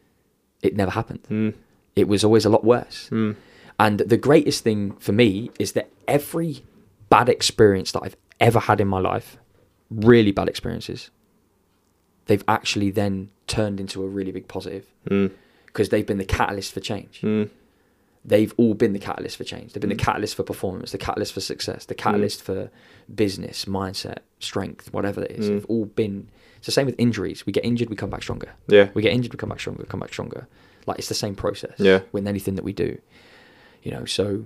[0.63, 1.23] It never happened.
[1.31, 1.55] Mm.
[1.97, 3.09] It was always a lot worse.
[3.11, 3.35] Mm.
[3.79, 6.63] And the greatest thing for me is that every
[7.09, 9.37] bad experience that I've ever had in my life,
[9.91, 11.11] really bad experiences,
[12.27, 15.33] they've actually then turned into a really big positive Mm.
[15.67, 17.49] because they've been the catalyst for change Mm.
[18.25, 19.73] They've all been the catalyst for change.
[19.73, 19.99] They've been Mm.
[19.99, 22.71] the catalyst for performance, the catalyst for success, the catalyst for
[23.15, 25.47] business, mindset, strength, whatever it is.
[25.47, 25.49] Mm.
[25.49, 26.29] They've all been.
[26.59, 27.47] It's the same with injuries.
[27.47, 28.51] We get injured, we come back stronger.
[28.69, 28.91] Yeah.
[28.93, 30.47] We get injured, we come back stronger, we come back stronger.
[30.87, 31.73] Like it's the same process.
[31.79, 32.01] Yeah.
[32.13, 32.99] With anything that we do,
[33.83, 34.05] you know.
[34.05, 34.45] So,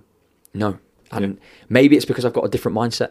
[0.52, 0.78] no,
[1.10, 3.10] and maybe it's because I've got a different mindset.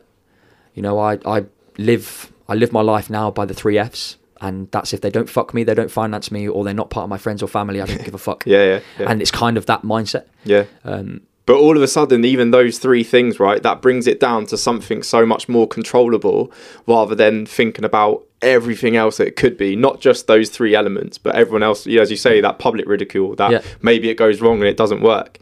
[0.73, 1.45] You know, I I
[1.77, 4.17] live I live my life now by the three Fs.
[4.43, 7.05] And that's if they don't fuck me, they don't finance me, or they're not part
[7.05, 7.81] of my friends or family.
[7.81, 8.43] I don't give a fuck.
[8.45, 9.09] Yeah, yeah, yeah.
[9.09, 10.25] And it's kind of that mindset.
[10.43, 10.65] yeah.
[10.83, 14.45] Um, But all of a sudden, even those three things, right, that brings it down
[14.47, 16.51] to something so much more controllable
[16.87, 19.75] rather than thinking about everything else that it could be.
[19.75, 23.51] Not just those three elements, but everyone else, as you say, that public ridicule, that
[23.51, 23.61] Yeah.
[23.81, 25.37] maybe it goes wrong and it doesn't work.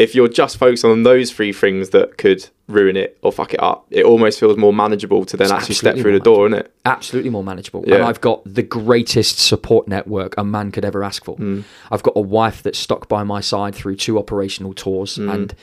[0.00, 3.62] If you're just focused on those three things that could ruin it or fuck it
[3.62, 6.58] up, it almost feels more manageable to then It's actually step through the door, isn't
[6.60, 6.72] it?
[6.84, 7.84] absolutely more manageable.
[7.86, 7.96] Yeah.
[7.96, 11.36] And I've got the greatest support network a man could ever ask for.
[11.36, 11.64] Mm.
[11.90, 15.34] I've got a wife that's stuck by my side through two operational tours Mm.
[15.34, 15.54] and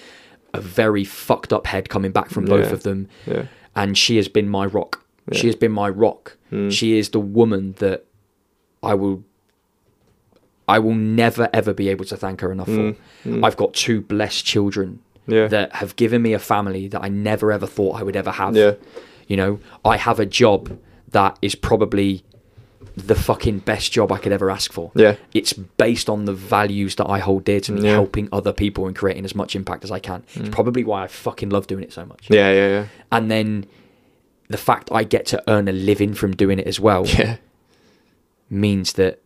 [0.53, 2.73] a very fucked up head coming back from both Yeah.
[2.73, 3.07] of them.
[3.25, 3.43] Yeah.
[3.75, 5.03] And she has been my rock.
[5.33, 6.37] She has been my rock.
[6.51, 6.71] Mm.
[6.71, 8.05] She is the woman that
[8.81, 9.23] I will
[10.67, 12.95] I will never ever be able to thank her enough Mm.
[13.23, 13.29] for.
[13.29, 13.45] Mm.
[13.45, 15.47] I've got two blessed children Yeah.
[15.47, 18.55] that have given me a family that I never ever thought I would ever have.
[18.55, 18.73] Yeah.
[19.27, 20.77] You know, I have a job
[21.11, 22.23] that is probably
[22.95, 24.91] the fucking best job I could ever ask for.
[24.95, 25.15] Yeah.
[25.33, 27.91] It's based on the values that I hold dear to me, Yeah.
[27.91, 30.23] helping other people and creating as much impact as I can.
[30.35, 30.51] It's Mm.
[30.51, 32.25] probably why I fucking love doing it so much.
[32.29, 32.85] Yeah, yeah, yeah.
[33.11, 33.65] And then
[34.49, 37.37] the fact I get to earn a living from doing it as well Yeah.
[38.49, 39.19] means that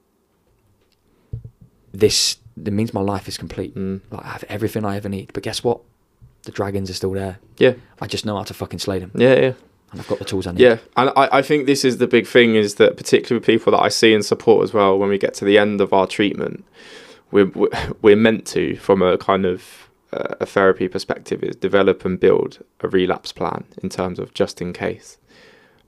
[1.91, 3.75] this it means my life is complete.
[3.75, 4.01] Mm.
[4.11, 5.31] Like I have everything I ever need.
[5.33, 5.79] But guess what?
[6.43, 7.39] The dragons are still there.
[7.57, 7.73] Yeah.
[8.01, 9.11] I just know how to fucking slay them.
[9.13, 9.53] Yeah, yeah.
[9.91, 10.61] And I've got the tools I need.
[10.61, 13.71] Yeah, and I, I think this is the big thing is that particularly with people
[13.71, 16.07] that I see and support as well, when we get to the end of our
[16.07, 16.63] treatment,
[17.29, 22.05] we're we're- we're meant to, from a kind of uh, a therapy perspective, is develop
[22.05, 25.17] and build a relapse plan in terms of just in case.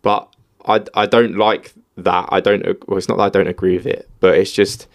[0.01, 0.27] But
[0.65, 2.27] I I don't like that.
[2.29, 2.63] I don't.
[2.87, 4.87] Well, it's not that I don't agree with it, but it's just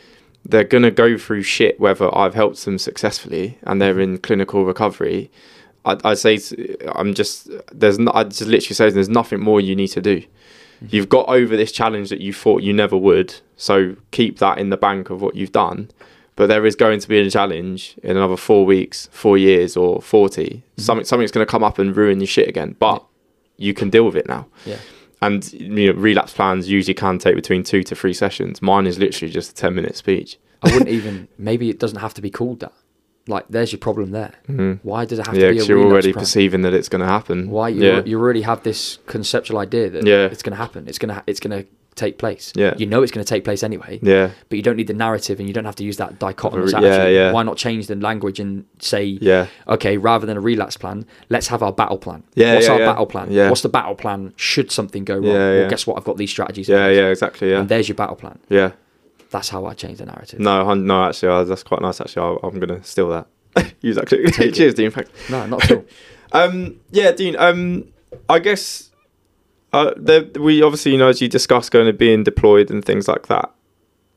[0.45, 5.31] they're gonna go through shit whether I've helped them successfully and they're in clinical recovery.
[5.85, 6.39] I'd, I'd say
[6.95, 8.15] I'm just there's not.
[8.15, 10.21] I just literally say there's nothing more you need to do.
[10.21, 10.87] Mm-hmm.
[10.91, 14.71] You've got over this challenge that you thought you never would, so keep that in
[14.71, 15.91] the bank of what you've done.
[16.37, 20.01] But there is going to be a challenge in another four weeks, four years, or
[20.01, 20.81] 40 mm-hmm.
[20.81, 22.77] Something something's going to come up and ruin your shit again.
[22.79, 23.05] But
[23.57, 24.47] you can deal with it now.
[24.65, 24.79] Yeah.
[25.21, 28.63] And you know, relapse plans usually can take between two to three sessions.
[28.63, 30.39] Mine is literally just a ten minute speech.
[30.63, 31.29] I wouldn't even.
[31.39, 32.73] Maybe it doesn't have to be called that.
[33.27, 34.33] Like, there's your problem there.
[34.49, 34.79] Mhm.
[34.83, 36.23] Why does it have Yeah, to be a you're already plan?
[36.23, 37.51] perceiving that it's going to happen.
[37.51, 38.03] Why you Yeah.
[38.05, 40.27] you already have this conceptual idea that Yeah.
[40.27, 40.85] it's going to happen.
[40.89, 42.53] It's going to it's going to take place.
[42.55, 42.75] Yeah.
[42.77, 43.99] You know it's going to take place anyway.
[44.03, 44.31] Yeah.
[44.49, 46.79] But you don't need the narrative, and you don't have to use that dichotomous Yeah,
[46.79, 47.15] attitude.
[47.15, 47.33] yeah.
[47.33, 49.47] Why not change the language and say, Yeah.
[49.69, 52.23] okay, rather than a relapse plan, let's have our battle plan.
[52.35, 52.87] Yeah, What's yeah, our yeah.
[52.87, 53.33] battle plan?
[53.33, 53.49] Yeah.
[53.49, 54.33] What's the battle plan?
[54.37, 55.25] Should something go wrong?
[55.25, 55.69] Yeah, Well, yeah.
[55.69, 55.97] guess what?
[55.99, 56.69] I've got these strategies.
[56.69, 56.89] Yeah.
[56.89, 57.09] Yeah.
[57.09, 57.51] Exactly.
[57.51, 57.61] Yeah.
[57.61, 58.39] And there's your battle plan.
[58.49, 58.73] Yeah.
[59.31, 60.41] That's how I change the narrative.
[60.41, 60.73] No.
[60.75, 61.05] No.
[61.05, 62.01] Actually, uh, that's quite nice.
[62.01, 63.27] Actually, I'll, I'm going to steal that.
[63.83, 64.07] Use that.
[64.07, 64.25] clip.
[64.33, 64.55] Take it.
[64.55, 64.91] Cheers, Dean.
[64.91, 65.11] Thanks.
[65.31, 65.85] No, not at all.
[66.31, 67.37] Um, yeah, Dean.
[67.39, 67.87] Um,
[68.29, 68.91] I guess
[69.73, 73.09] uh, there, we obviously, you know, as you discussed, going to being deployed and things
[73.09, 73.53] like that.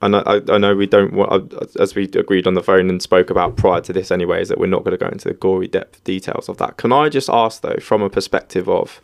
[0.02, 3.02] And I, I, know we don't want, uh, as we agreed on the phone and
[3.02, 5.36] spoke about prior to this, anyway, is that we're not going to go into the
[5.36, 6.78] gory depth details of that.
[6.78, 9.00] Can I just ask though, from a perspective of,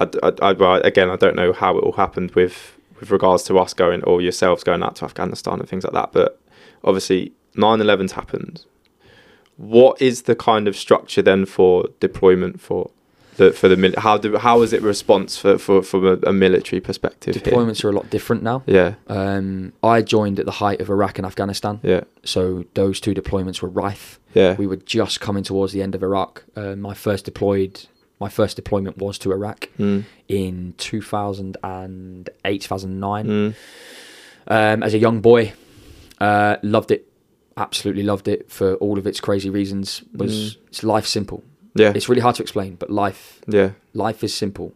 [0.00, 3.58] I, I, I, again, I don't know how it all happened with with regards to
[3.58, 6.40] us going or yourselves going out to Afghanistan and things like that, but
[6.82, 8.64] obviously 9/11's happened.
[9.56, 12.90] What is the kind of structure then for deployment for
[13.36, 16.32] the, for the mil- how do how is it response for, for from a, a
[16.32, 17.34] military perspective?
[17.36, 17.42] here?
[17.44, 18.62] Deployments are a lot different now.
[18.66, 23.14] Yeah, Um, I joined at the height of Iraq and Afghanistan, yeah, so those two
[23.14, 24.18] deployments were rife.
[24.34, 24.54] yeah.
[24.58, 26.44] We were just coming towards the end of Iraq.
[26.56, 27.86] Uh, my first deployed,
[28.20, 33.26] my first deployment was to Iraq Mm, in 2008, 2009.
[33.26, 33.54] mm,
[34.48, 35.52] um, as a young boy.
[36.20, 37.06] Uh, loved it,
[37.58, 40.02] absolutely loved it for all of its crazy reasons.
[40.14, 40.56] Was Mm.
[40.68, 41.42] it's life simple?
[41.78, 44.72] Yeah, It's really hard to explain, but life yeah, life is simple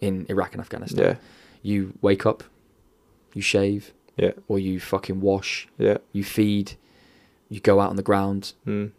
[0.00, 1.04] in Iraq and Afghanistan.
[1.04, 1.14] yeah,
[1.62, 2.42] You wake up,
[3.34, 5.98] you shave, yeah, or you fucking wash, yeah.
[6.12, 6.72] you feed,
[7.48, 8.90] you go out on the ground, Mm,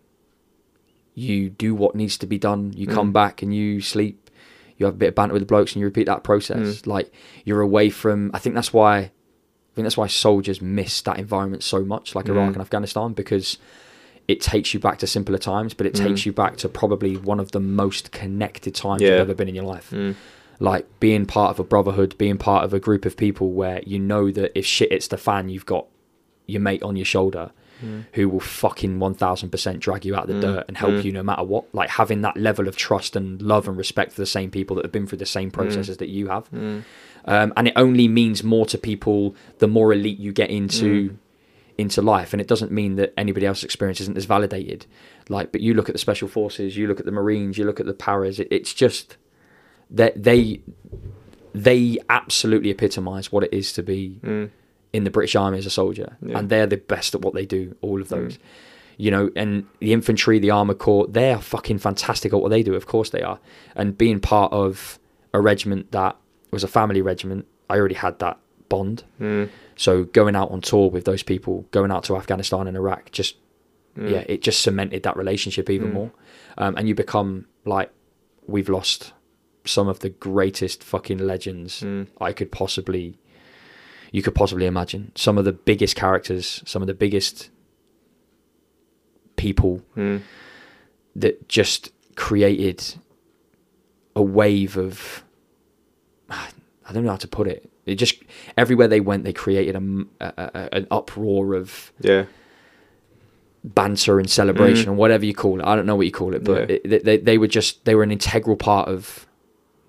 [1.15, 3.13] you do what needs to be done, you come Mm.
[3.13, 4.29] back and you sleep.
[4.77, 6.81] You have a bit of banter with the blokes and you repeat that process.
[6.81, 6.87] Mm.
[6.87, 7.11] Like
[7.43, 8.31] you're away from.
[8.33, 8.97] I think that's why.
[8.99, 9.11] I
[9.75, 12.53] think that's why soldiers miss that environment so much, like Iraq Mm.
[12.53, 13.57] and Afghanistan, because
[14.29, 16.03] it takes you back to simpler times, but it Mm.
[16.05, 19.09] takes you back to probably one of the most connected times Yeah.
[19.09, 19.89] you've ever been in your life.
[19.91, 20.13] mm,
[20.59, 23.97] Like being part of a brotherhood, being part of a group of people where you
[23.97, 25.85] know that if shit hits the fan, you've got
[26.45, 27.51] your mate on your shoulder
[27.83, 31.03] mm, who will fucking 1000% drag you out of the Mm, dirt and help mm.
[31.05, 31.63] you no matter what.
[31.73, 34.83] Like having that level of trust and love and respect for the same people that
[34.85, 36.49] have been through the same processes that you have.
[36.51, 36.83] mm,
[37.25, 41.15] Um, and it only means more to people the more elite you get into Mm.
[41.79, 42.33] Into life.
[42.33, 44.85] And it doesn't mean that anybody else's experience isn't as validated.
[45.29, 47.79] Like, but you look at the special forces, you look at the Marines, you look
[47.79, 48.39] at the paras.
[48.39, 49.17] It, it's just
[49.89, 50.61] that they
[51.53, 54.49] they absolutely epitomise what it is to be mm,
[54.93, 56.37] in the British Army as a soldier, Yeah.
[56.37, 57.75] and they're the best at what they do.
[57.81, 58.41] All of those, Mm.
[58.97, 62.61] you know, and the infantry, the armor corps, they are fucking fantastic at what they
[62.61, 62.75] do.
[62.75, 63.39] Of course they are,
[63.75, 64.99] and being part of
[65.33, 66.15] a regiment that
[66.51, 68.37] was a family regiment, I already had that
[68.69, 69.03] bond.
[69.19, 73.11] mm, So going out on tour with those people, going out to Afghanistan and Iraq,
[73.11, 73.35] just
[73.97, 74.09] mm.
[74.09, 75.93] yeah, it just cemented that relationship even Mm.
[75.93, 76.11] more.
[76.57, 77.91] Um, and you become like,
[78.47, 79.13] we've lost
[79.65, 83.17] some of the greatest fucking legends Mm, I could possibly
[84.11, 85.11] you could possibly imagine.
[85.15, 87.51] Some of the biggest characters, some of the biggest
[89.35, 90.21] people mm,
[91.15, 92.95] that just created
[94.15, 95.23] a wave of
[96.29, 97.69] I don't know how to put it.
[97.89, 98.15] It just
[98.57, 99.83] everywhere they went, they created a,
[100.25, 102.25] a- a- an uproar of yeah,
[103.63, 104.89] banter and celebration Mm.
[104.89, 105.65] and whatever you call it.
[105.65, 106.77] I don't know what you call it, but Yeah.
[106.83, 109.25] it, they they were just they were an integral part of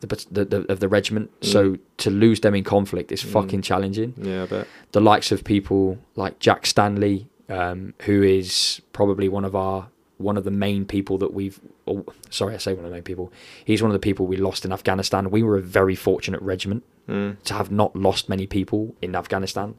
[0.01, 1.31] the, the, the of the regiment.
[1.43, 3.29] So to lose them in conflict is Mm.
[3.33, 4.15] fucking challenging.
[4.17, 4.43] yeah.
[4.43, 4.67] I bet.
[4.93, 9.89] The likes of people like Jack Stanley, um, who is probably one of our
[10.21, 11.59] one of the main people that we've.
[11.87, 13.33] Oh, sorry, I say one of the main people.
[13.65, 15.31] He's one of the people we lost in Afghanistan.
[15.31, 19.75] We were a very fortunate regiment Mm, to have not lost many people in Afghanistan.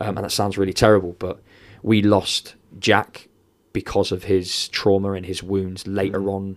[0.00, 1.38] Um, and that sounds really terrible, but
[1.82, 3.28] we lost Jack
[3.72, 6.32] because of his trauma and his wounds later Mm.
[6.34, 6.56] on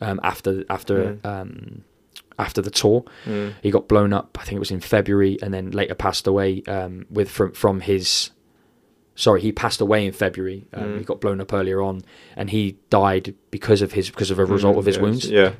[0.00, 1.26] um, after after Mm.
[1.26, 1.84] um,
[2.38, 3.04] after the tour.
[3.26, 4.38] mm, He got blown up.
[4.40, 7.80] I think it was in February, and then later passed away um, with from from
[7.80, 8.30] his.
[9.20, 10.66] Sorry, he passed away in February.
[10.72, 10.98] Um, Mm.
[10.98, 12.00] He got blown up earlier on,
[12.36, 15.30] and he died because of his because of a result mm, of his yeah, wounds
[15.30, 15.52] Yeah.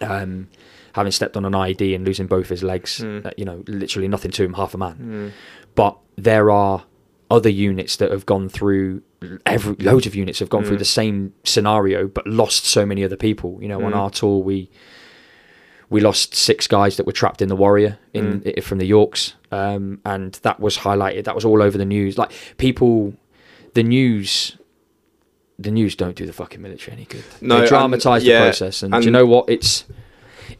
[0.00, 0.48] um,
[0.94, 3.00] having stepped on an IED and losing both his legs.
[3.00, 3.26] Mm.
[3.26, 4.96] uh, you know, literally nothing to him, half a man.
[4.96, 5.30] Mm,
[5.74, 6.84] But there are
[7.30, 9.02] other units that have gone through
[9.44, 10.86] every loads of units have gone through Mm.
[10.86, 13.58] the same scenario, but lost so many other people.
[13.60, 13.96] You know, on Mm.
[13.96, 14.70] our tour we
[15.88, 18.62] we lost six guys that were trapped in the Warrior in Mm.
[18.62, 21.24] from the Yorks, um, and that was highlighted.
[21.24, 22.18] That was all over the news.
[22.18, 23.14] Like people,
[23.74, 24.56] the news.
[25.58, 27.24] The news don't do the fucking military any good.
[27.40, 29.48] No, they dramatise the yeah, process, and, do you know what?
[29.48, 29.86] It's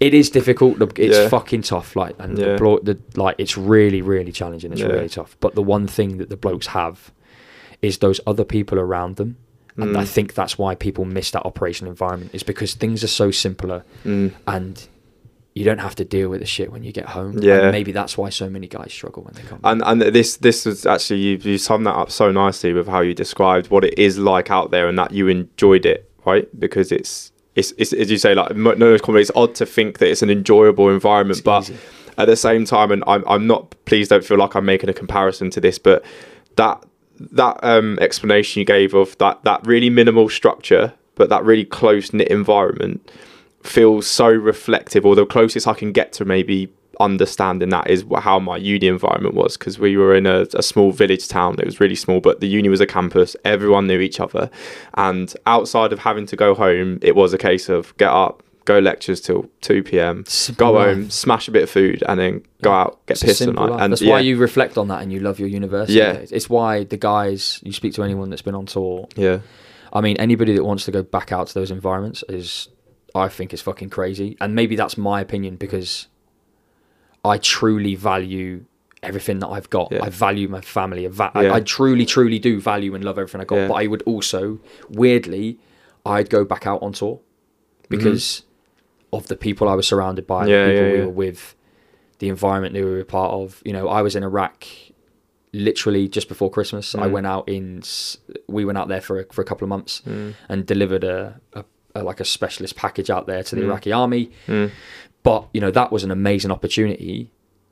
[0.01, 0.81] it is difficult.
[0.99, 1.29] It's Yeah.
[1.29, 1.95] fucking tough.
[1.97, 2.53] Like and Yeah.
[2.53, 4.73] the, blo- the like, it's really really challenging.
[4.73, 5.37] It's really tough.
[5.41, 7.13] But the one thing that the blokes have
[7.83, 9.37] is those other people around them,
[9.77, 9.99] and Mm.
[9.99, 12.31] I think that's why people miss that operational environment.
[12.33, 14.33] Is because things are so simpler, mm.
[14.47, 14.89] and
[15.57, 17.38] you don't have to deal with the shit when you get home.
[17.38, 17.62] Yeah.
[17.62, 19.59] and maybe that's why so many guys struggle when they come.
[19.64, 23.01] And and this this was actually you you summed that up so nicely with how
[23.01, 26.47] you described what it is like out there and that you enjoyed it, right?
[26.61, 28.92] Because it's it's, it's as you say like no.
[28.95, 31.79] It's odd to think that it's an enjoyable environment, It's but easy.
[32.19, 34.95] at the same time, and I'm I'm not please don't feel like I'm making a
[34.95, 36.05] comparison to this, but
[36.57, 36.85] that
[37.33, 42.12] that um, explanation you gave of that that really minimal structure, but that really close
[42.12, 43.11] knit environment
[43.66, 48.38] feels so reflective, or the closest I can get to maybe understanding that is how
[48.38, 51.55] my uni environment was because we were in a, a small village town.
[51.59, 53.37] It was really small, but the uni was a campus.
[53.44, 54.50] Everyone knew each other,
[54.94, 58.79] and outside of having to go home, it was a case of get up, go
[58.79, 60.87] lectures till two p.m., Simple go life.
[60.96, 63.70] home, smash a bit of food, and then go out, get It's pissed at night.
[63.70, 63.81] life.
[63.83, 65.98] And that's yeah, why you reflect on that and you love your university.
[65.98, 66.14] Yeah.
[66.14, 66.33] days.
[66.33, 69.40] It's why the guys you speak to anyone that's been on tour yeah,
[69.92, 72.68] I mean, anybody that wants to go back out to those environments is
[73.16, 76.07] I think is fucking crazy, and maybe that's my opinion because
[77.24, 78.64] I truly value
[79.02, 79.92] everything that I've got.
[79.92, 80.05] Yeah.
[80.05, 81.07] I value my family.
[81.07, 81.40] I, va- Yeah.
[81.52, 83.57] I, I truly, truly do value and love everything I got.
[83.57, 83.68] Yeah.
[83.68, 85.59] But I would also, weirdly,
[86.05, 87.20] I'd go back out on tour
[87.88, 88.42] because
[89.12, 90.68] of the people I was surrounded by, Mm-hmm.
[90.68, 91.55] The people we were with,
[92.18, 93.62] the environment that we were part of.
[93.64, 94.64] You know, I was in Iraq
[95.52, 96.94] literally just before Christmas.
[96.94, 97.11] I Mm.
[97.12, 97.83] went out in,
[98.48, 100.35] we went out there for a, for a couple of months Mm.
[100.48, 101.64] and delivered a, a,
[102.01, 103.65] a like a specialist package out there to the Mm.
[103.67, 104.31] Iraqi army.
[104.47, 104.71] Mm.
[105.23, 107.31] But you know that was an amazing opportunity,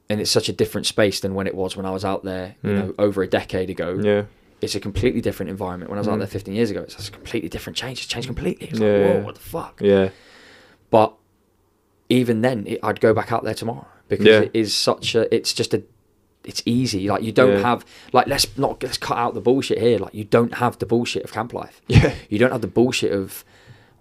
[0.08, 2.56] and it's such a different space than when it was when I was out there.
[2.62, 2.74] You Mm.
[2.76, 3.98] know, over a decade ago.
[4.02, 4.22] Yeah.
[4.60, 5.90] It's a completely different environment.
[5.90, 6.18] When I was out Mm.
[6.20, 7.98] there 15 years ago, it's a completely different change.
[7.98, 8.68] It's changed completely.
[8.68, 9.20] It's Yeah, like, whoa, yeah.
[9.20, 9.80] what the fuck?
[9.82, 10.08] Yeah.
[10.90, 11.12] But
[12.08, 14.40] even then, it, I'd go back out there tomorrow because Yeah.
[14.40, 15.32] it is such a.
[15.34, 15.82] It's just a.
[16.44, 17.08] It's easy.
[17.08, 17.62] Like you don't Yeah.
[17.70, 19.98] have like let's not let's cut out the bullshit here.
[19.98, 21.80] Like you don't have the bullshit of camp life.
[21.88, 22.14] Yeah.
[22.28, 23.44] You don't have the bullshit of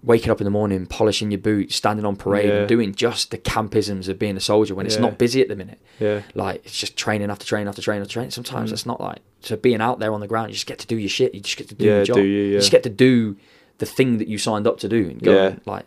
[0.04, 2.56] waking up in the morning, polishing your boots, standing on parade, Yeah.
[2.60, 5.56] and doing just the campisms of being a soldier when it's not busy at the
[5.56, 5.80] minute.
[6.00, 6.22] Yeah.
[6.36, 8.32] Like it's just training after training after training after training.
[8.32, 8.74] Sometimes Mm.
[8.74, 10.50] it's not like so being out there on the ground.
[10.50, 11.34] You just get to do your shit.
[11.34, 12.16] You just get to do Yeah, your job.
[12.18, 12.52] do you, yeah.
[12.54, 13.38] you just get to do
[13.78, 15.48] the thing that you signed up to do and go Yeah.
[15.48, 15.86] and, like.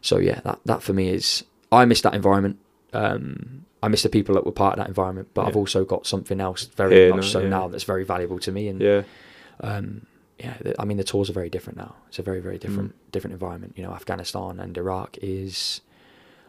[0.00, 2.58] So yeah, that that for me is I miss that environment.
[2.94, 6.06] Um, I miss the people that were part of that environment, but I've also got
[6.06, 7.48] something else very much now, so yeah.
[7.48, 8.68] now that's very valuable to me.
[8.68, 9.02] And Yeah.
[9.60, 10.06] um,
[10.38, 11.96] yeah, I mean the tours are very different now.
[12.08, 13.12] It's a very very different Mm.
[13.12, 13.72] different environment.
[13.76, 15.80] You know, Afghanistan and Iraq is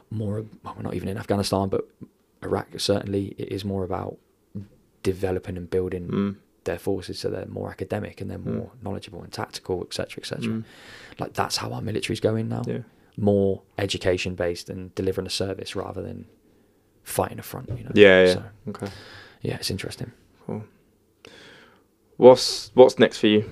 [0.10, 0.46] more.
[0.64, 1.88] Well, we're not even in Afghanistan, but
[2.44, 4.18] Iraq certainly it is more about
[5.04, 6.36] developing and building Mm.
[6.66, 8.56] their forces so they're more academic and they're Mm.
[8.58, 10.48] more knowledgeable and tactical, etc., etc.
[10.50, 10.64] Mm.
[11.20, 12.64] Like that's how our military's going now.
[12.68, 12.80] Yeah.
[13.16, 16.26] More education based and delivering a service rather than
[17.04, 17.70] fighting a front.
[17.70, 17.92] You know.
[17.96, 18.26] Yeah.
[18.26, 18.34] Yeah.
[18.34, 18.88] So, Okay.
[19.42, 20.12] yeah, it's interesting.
[20.46, 20.64] Cool.
[22.18, 23.50] What's What's next for you?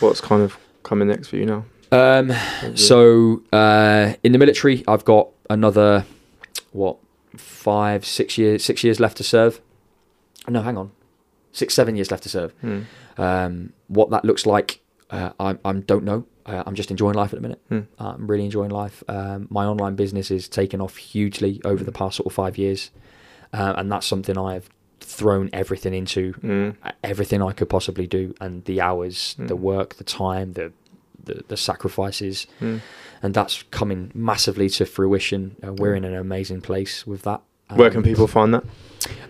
[0.00, 1.64] What's kind of coming next for you now?
[1.90, 2.32] Um,
[2.74, 6.06] so uh, in the military, I've got another
[6.72, 6.96] what
[7.36, 9.60] five, six years, six years left to serve.
[10.48, 10.90] No, hang on,
[11.52, 12.52] six, seven years left to serve.
[12.60, 12.80] Hmm.
[13.18, 16.24] Um, what that looks like, uh, I, I don't know.
[16.44, 17.60] Uh, I'm just enjoying life at the minute.
[17.68, 17.80] Hmm.
[17.98, 19.04] I'm really enjoying life.
[19.06, 22.90] Um, my online business is taken off hugely over the past sort of five years,
[23.52, 24.68] uh, and that's something I've
[25.02, 26.74] thrown everything into Mm.
[27.04, 29.60] everything I could possibly do, and the hours, the Mm.
[29.60, 30.72] work, the time, the
[31.24, 32.80] the, the sacrifices, Mm.
[33.22, 35.54] and that's coming massively to fruition.
[35.64, 37.40] Uh, we're in an amazing place with that.
[37.76, 38.64] Where can Um, people find that?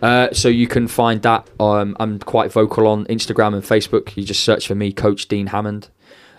[0.01, 1.47] Uh, so you can find that.
[1.61, 4.17] Um, I'm quite vocal on Instagram and Facebook.
[4.17, 5.89] You just search for me, Coach Dean Hammond.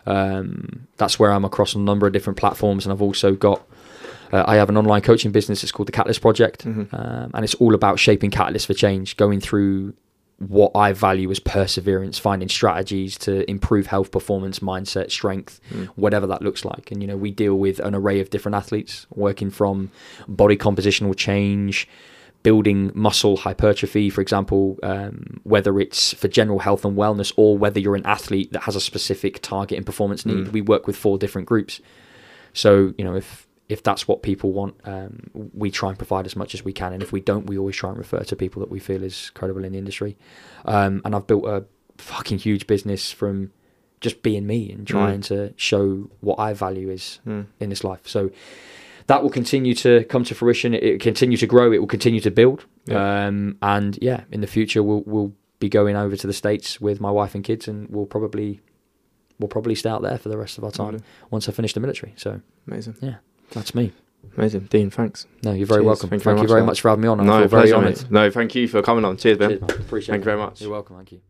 [0.08, 3.62] Um, that's where I'm across a number of different platforms, and I've also got.
[4.34, 5.62] Uh, I have an online coaching business.
[5.63, 6.88] It's called the Catalyst Project, Mhm.
[6.91, 9.93] um, and it's all about shaping catalysts for change, going through
[10.39, 15.86] what I value as perseverance, finding strategies to improve health, performance, mindset, strength, Mm.
[15.96, 16.91] whatever that looks like.
[16.91, 19.91] And you know, we deal with an array of different athletes, working from
[20.28, 21.88] body compositional change,
[22.41, 27.80] building muscle hypertrophy, for example, um, whether it's for general health and wellness or whether
[27.80, 30.48] you're an athlete that has a specific target and performance need.
[30.48, 30.52] Mm.
[30.52, 31.80] We work with four different groups.
[32.54, 36.36] So you know, if if that's what people want, um, we try and provide as
[36.36, 36.93] much as we can.
[36.93, 39.32] And if we don't, we always try and refer to people that we feel is
[39.34, 40.17] credible in the industry.
[40.65, 41.65] Um, and I've built a
[41.97, 43.52] fucking huge business from
[44.02, 47.45] just being me and trying to show what I value is Mm.
[47.62, 48.02] in this life.
[48.06, 48.32] So
[49.08, 50.73] that will continue to come to fruition.
[50.73, 51.71] It will continue to grow.
[51.71, 52.65] It will continue to build.
[52.86, 53.28] Yeah.
[53.28, 56.99] Um, and yeah, in the future, we'll we'll be going over to the states with
[56.99, 58.60] my wife and kids, and we'll probably
[59.39, 61.02] we'll probably stay out there for the rest of our time Lovely.
[61.32, 62.13] once I finish the military.
[62.17, 62.95] So Amazing.
[63.53, 63.91] That's me.
[64.37, 64.61] Amazing.
[64.69, 65.27] Dean, thanks.
[65.43, 65.85] No, you're very Cheers.
[65.85, 66.09] welcome.
[66.09, 67.19] Thank Thank, you very much very for much for having me on.
[67.19, 68.09] I no, very honoured.
[68.11, 69.17] No, thank you for coming on.
[69.17, 69.49] Cheers, Ben.
[69.59, 69.61] Cheers.
[69.61, 70.21] Appreciate Thank it.
[70.21, 70.61] you very much.
[70.61, 70.95] You're welcome.
[70.95, 71.21] Thank you.